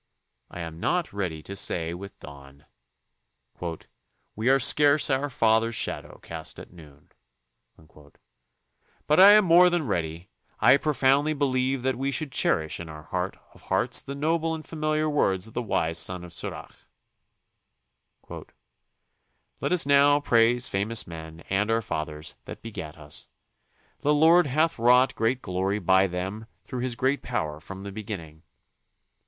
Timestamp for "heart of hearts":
13.03-14.01